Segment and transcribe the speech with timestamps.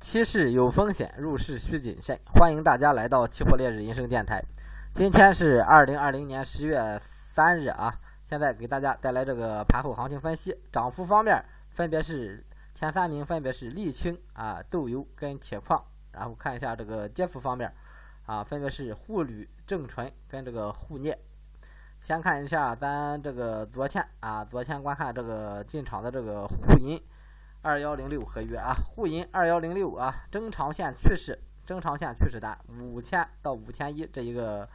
[0.00, 2.18] 期市有风险，入市需谨慎。
[2.24, 4.42] 欢迎大家来到期货烈日人生电台。
[4.94, 6.98] 今天是二零二零年十月
[7.34, 10.58] 三日啊，现在给大家带来这个盘后行情分析。
[10.72, 12.42] 涨幅方面，分别是
[12.74, 15.84] 前三名分别是沥青啊、豆油跟铁矿。
[16.12, 17.70] 然后看一下这个跌幅方面
[18.24, 21.16] 啊，分别是沪铝、正纯跟这个沪镍。
[22.00, 26.98] 先看一下咱这个昨天啊，昨天观看这个进场的这个沪银。
[27.62, 34.66] 二幺零六合约啊，沪银二幺零六啊，中长线趋势，中长线趋势单五千到五千一这一个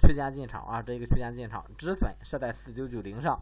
[0.00, 3.40] 区间进场啊，这一个区间进场，止损设在四九九零上。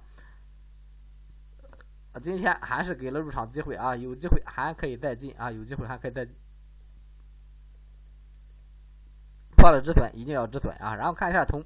[2.22, 6.26] 今天还是给了入场机会啊，有机会还可以再进啊，有机会还可以再
[9.56, 10.94] 破了止损，一定要止损啊。
[10.96, 11.64] 然后看一下铜。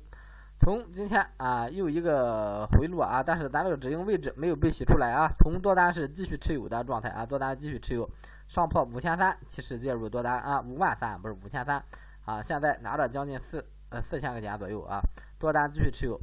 [0.59, 5.29] 铜今天啊又一个回落啊，但是咱这个止盈位置没有被洗出来啊。
[5.39, 8.09] 铜多单是继续持有的状态啊，多单继续持有，
[8.49, 11.85] 上破五千三，其实介入多单啊，五万三不是五千三
[12.25, 15.03] 啊，现在拿着将近四呃四千块钱左右啊，
[15.39, 16.19] 多单继续持有。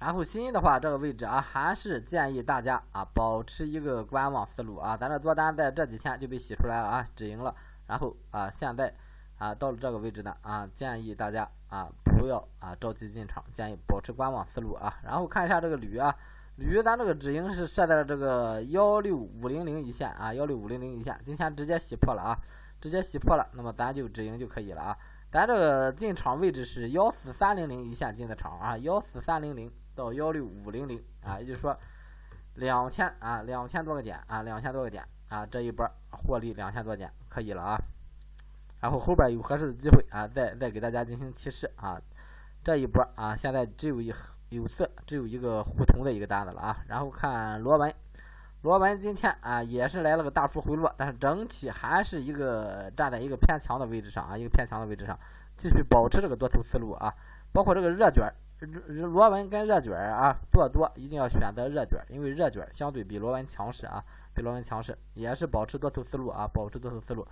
[0.00, 7.54] 然后新的话，这个位置啊，还是建议大家啊保持一个观望思路啊，咱这多单在这几天就被洗出来了啊，止盈了，
[7.86, 8.92] 然后啊现在。
[9.38, 14.98] 啊，到了这个位置呢，啊，建议大家啊不要啊着急进场，建议保持观望思路啊。
[15.04, 16.14] 然后看一下这个铝啊，
[16.56, 22.38] 铝咱这个止盈是设在了这个幺六五零零一线啊，幺六五零零一线，今天直接洗破了啊，
[22.80, 24.98] 直接洗破了，那么咱就止盈就可以了啊。
[25.30, 31.78] 咱这个进场位置是幺四三零零一线进的场啊，幺四三零零到幺六五零零啊，也就是说
[32.54, 37.78] 两千啊两千多个点啊，两千多个点啊，这一波获利两千多点可以了啊。
[38.80, 42.00] 然后后边有合适的机会啊，再再给大家进行提示啊。
[42.62, 44.12] 这一波啊，现在只有一
[44.50, 46.84] 有色，只有一个互通的一个单子了啊。
[46.86, 47.92] 然后看螺纹，
[48.62, 55.18] 螺纹今天啊也是来了个大幅回落，但是整体还是一个站在一个偏强的位置上啊，一个偏强的位置上，
[55.56, 57.14] 继续保持这个多头思路啊。
[57.52, 58.30] 包括这个热卷，
[59.12, 64.04] 螺纹跟热卷啊做多一定要选择热卷，因为热卷相对比螺纹强势啊，
[64.34, 67.26] 比螺纹强势，也是保持多头思路啊，保持多头思路。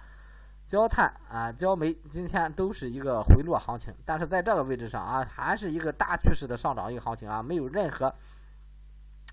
[0.66, 8.12] 焦炭啊，焦煤今天都是一个回落行情，但是在这个位置上啊，还是一个大趋势的上涨一个行情啊，没有任何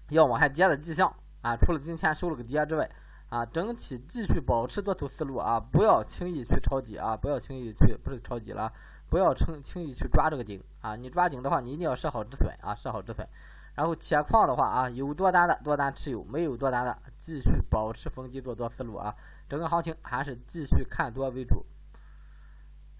[0.10, 1.12] 要往下跌的迹象
[1.42, 1.56] 啊。
[1.56, 2.88] 除了今天收了个跌之外，
[3.30, 8.72] 啊，整体继续保持多头思路啊，不要轻易去抄底啊，不要轻易去不是抄底了，
[9.10, 10.96] 不要轻轻易去抓这个顶啊。
[10.96, 13.28] 你抓顶的话，你一定要设好止损啊，设好止损。
[13.76, 19.16] 然后铁矿的话啊，有多单的多单持有，没有多单的继续保持逢低做多思路啊。
[19.50, 21.66] 整个行情还是继续看多为主。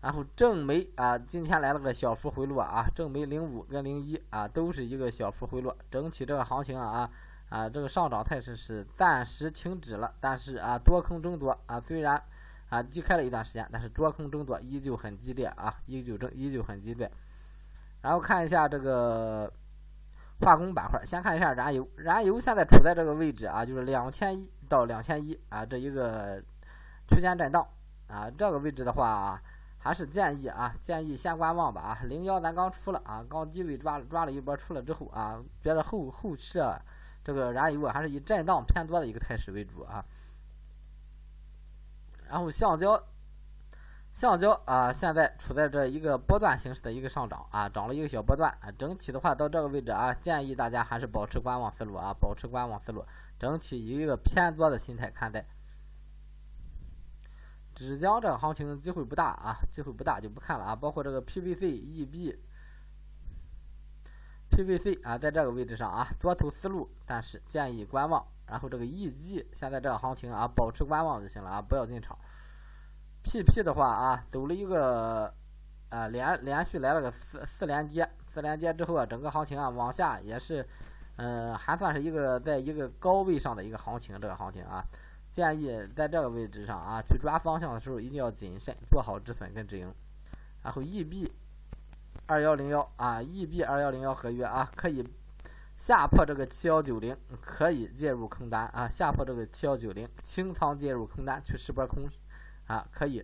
[0.02, 5.78] 然后正煤啊，今天来了个小幅回落啊，正煤零五跟零一啊都是一个小幅回落。
[5.92, 7.10] 整体这个行情啊啊
[7.50, 12.20] 啊，这个上涨态势是暂时停止了，但是啊多空争夺啊，虽然
[12.70, 17.10] 啊低开了一段时间，但是多空争夺依旧很激烈啊，依旧争依旧很激烈。
[18.02, 19.54] 然后看一下这个。
[20.42, 21.88] 化工板块，先看一下燃油。
[21.96, 26.42] 燃油现在处在这个位置啊，就是两千一到两千一啊，这一个
[27.08, 27.66] 区间震荡
[28.08, 28.30] 啊。
[28.32, 29.42] 这个位置的话，
[29.78, 32.00] 还是建议啊，建议先观望吧啊。
[32.04, 36.82] 零幺咱刚出了啊，刚低位抓抓了一波出了之后啊，觉得后后期啊，
[37.24, 40.04] 这个燃油啊还是以震荡偏多的一个态势为主啊。
[42.28, 43.02] 然后橡胶。
[44.14, 48.72] 橡胶啊，现在处在这一个波段形式的一个上涨啊，涨了一个小波段啊。
[48.78, 53.04] 整体的话，到这个位置啊，建议大家还是保持观望思路啊，保持观望思路。
[53.40, 55.44] 整体以一个偏多的心态看待。
[57.74, 60.76] 纸浆这个行情机会不大啊，机会不大就不看了啊。
[60.76, 62.38] 包括这个 PVC、EB、
[64.52, 68.24] PVC 啊，在这个位置上啊，多头思路，但是建议观望。
[68.46, 72.16] 然后这个 EG 现在这个行情啊，保持观望就行了啊，不要进场。
[73.24, 75.34] PP 的话啊，走了一个
[75.90, 80.68] 啊连连续来了个四四连跌，四连跌之后啊，整个行情啊往下也是，
[81.16, 84.84] 嗯，还算是一个在一个高位上的一个行情，这个行情啊，
[85.32, 89.92] 建议在这个位置上啊去抓方向的时候一定要谨慎，做好止损跟止盈。
[90.62, 91.32] 然后 EB
[92.26, 95.04] 二幺零幺啊，EB 二幺零幺合约啊，可以
[95.76, 102.04] 下破这个七幺九零，可以介入空单啊，下破这个七幺九零，清仓介入空单去试波空。
[102.68, 103.24] 啊，可以，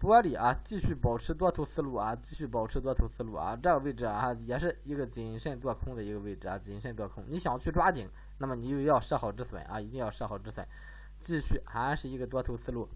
[0.00, 7.24] 玻璃啊，继续保持多头思路啊，继续保持多头思路啊，这个位置啊，也是一个谨慎做空的一个位置啊，谨慎做空。
[7.28, 8.08] 你想去抓紧，
[8.38, 10.66] 那么你又要设好止损啊，一定要设好止损，
[11.20, 12.88] 继续还是一个多头思路。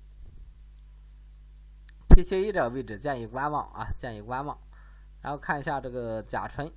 [2.08, 4.58] P 七 A 这个位置建议观望啊，建议观望。
[5.20, 6.72] 然后看一下这个甲醇。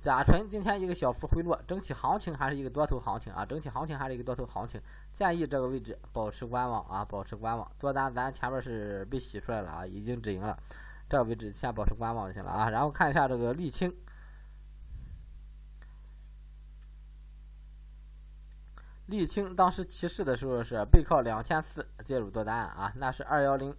[0.00, 4.80] 甲醇今天一个小幅回落，整体行情还是一个多头行情啊，整体行情还是一个多头行情，
[5.12, 7.70] 建议这个位置保持观望啊，保持观望。
[7.78, 10.58] 多单咱前面是被洗出来了啊，已经止盈了，
[11.06, 12.70] 这个位置先保持观望就行了啊。
[12.70, 13.94] 然后看一下这个沥青，
[19.06, 23.76] 沥青当时起势的时候是背靠两千四介入多单啊，那是二幺零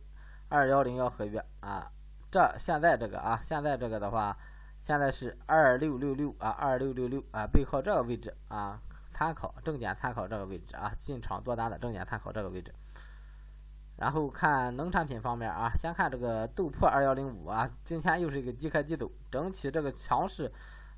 [0.49, 1.91] 二幺零幺合约啊，
[2.29, 4.37] 这现在这个啊，现在这个的话。
[4.81, 8.81] 现在是二六六六啊，二六六六啊，背靠这个位置啊，
[9.11, 12.73] 参考正点参考这个位置啊，进场多单的正点参考这个位置。
[13.97, 20.51] 然后看农产品方面啊，先看这个豆粕二幺零五啊，今天又是一个低开低走，整体这个强势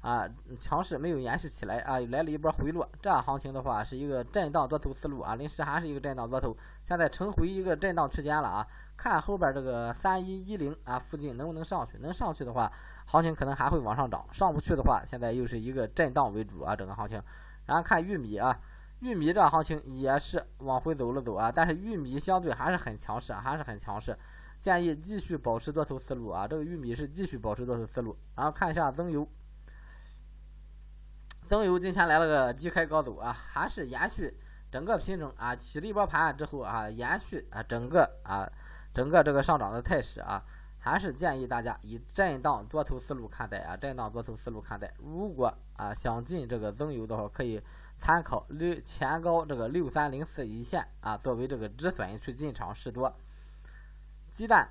[0.03, 0.29] 啊，
[0.59, 2.85] 强势没有延续起来啊，又来了一波回落。
[3.01, 6.53] 这样行情的话是一个震荡多头思路啊，临时还是一个震荡多头，
[6.83, 8.67] 现在呈回一个震荡区间了啊。
[8.97, 11.97] 看后边这个三一一零啊附近能不能上去？
[11.99, 12.69] 能上去的话，
[13.05, 17.23] 行情可能还会往上涨；上不去的话，现在又是一个震荡为主啊，整个行情。
[17.65, 18.59] 然后看玉米啊，
[18.99, 24.17] 玉米这行情也是往回走了走啊，但是玉米相对还是很强势，还是很强势，
[24.59, 26.45] 建议继续保持多头思路啊。
[26.45, 28.13] 这个玉米是继续保持多头思路。
[28.35, 29.25] 然后看一下增油，
[31.45, 34.37] 增油今天来了个低开高走啊，还是延续
[34.71, 38.49] 整个品种啊起了一波盘之后啊，延续啊整个啊。
[38.93, 40.45] 整个这个上涨的态势啊，
[40.77, 44.93] 还是建议大家以震荡多头思路看待啊，震荡多头思路看待。
[44.99, 47.59] 如果啊想进这个增油的话，可以
[47.97, 53.11] 参考六前高这个六三零四一线啊，作为这个止损去进场试多。
[54.29, 54.69] 鸡蛋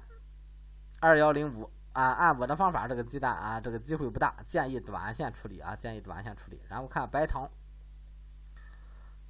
[1.01, 6.61] 二幺零五啊，按我的方法，这个鸡蛋啊，这个机会不大，建议短线处理啊，建议短线处理。
[6.69, 7.49] 然后看白糖。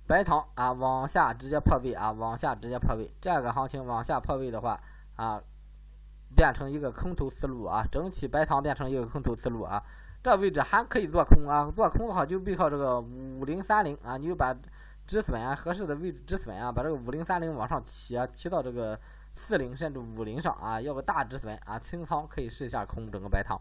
[0.04, 3.10] 白糖啊，往下直接破位啊，往下直接破位。
[3.20, 4.78] 这个行情往下破位的话
[5.16, 5.40] 啊，
[6.36, 9.82] 变成一个空头思路啊，整体白糖变成一个空头思路啊。
[10.22, 14.54] 这位置还可以做空啊，做空的话就背靠这个五零三零啊，你就把
[15.06, 18.98] 止损啊，合适的位置止损啊，把这个五零三零往上提啊，提到这个
[19.34, 23.60] 四零甚至五零上啊，要个大止损啊，清仓可以试一下空整个白糖。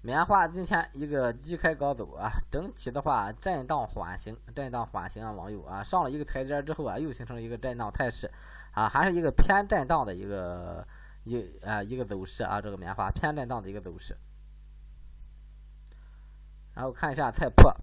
[0.00, 8.30] 棉花今天一个低开高走啊，整体的话震荡缓行，震荡缓行啊，网友啊，上了一个台阶之后啊，又形成了一个震荡态势
[8.72, 10.86] 啊，还是一个偏震荡的一个
[11.24, 14.16] 一啊一个走势啊，这个棉花偏震荡的一个走势。
[16.74, 17.74] 然后看一下菜粕，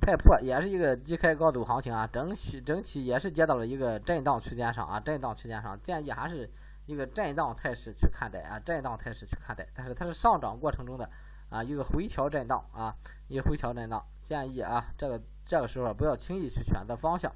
[0.00, 6.50] 太破也是一个低开高走行情啊，整体整体也是接到了一个震荡区间上啊，震荡区间上，建议还是。
[6.86, 11.10] 一个震荡态势去看待啊，震荡态势去看待，但是它是上涨过程中的
[11.48, 12.94] 啊一个回调震荡啊，
[13.26, 17.28] 一个回调震荡，建议啊这个这个时候不要轻易去选择方向。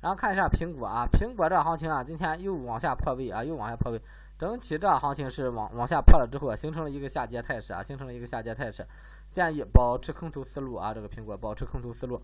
[0.00, 4.00] 然后看一下苹果啊，苹果这行情啊，今天又往下破位啊，又往下破位，
[4.38, 8.86] 整体这行情是往往下破了之后，形成了一个下跌态势啊，形成了一个下跌态势，
[9.28, 12.22] 建议保持空头思路啊，这个苹果保持空头思路。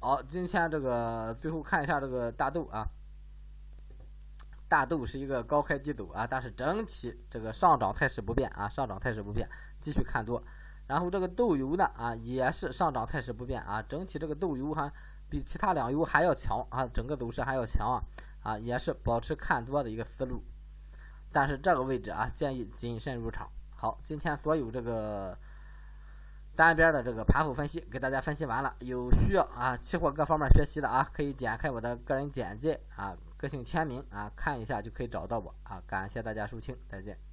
[0.00, 2.86] 好，今天这个最后看一下这个大豆啊。
[4.70, 9.48] 大豆是一个高开低走啊，但是整体这个上涨态势不变啊，上涨态势不变，
[9.80, 10.42] 继续看多。
[10.86, 14.92] 然后这个豆油呢啊，也是上涨态势不变啊，整体这个豆油哈
[15.28, 18.02] 比其他两油还要强啊，整个走势还要强啊
[18.42, 20.42] 啊，也是保持看多的一个思路。
[21.30, 23.48] 但是这个位置啊，建议谨慎入场。
[23.76, 25.38] 好，今天所有这个
[26.56, 33.16] 单边的这个盘后分析给大家分析完了，有需要啊期货各方面学习的啊，可以点开我的个人简介啊。
[33.36, 35.80] 个性签名啊，看一下就可以找到我啊！
[35.86, 37.27] 感谢大家收听，再见。